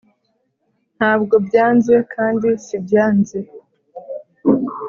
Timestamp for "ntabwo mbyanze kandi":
0.97-2.47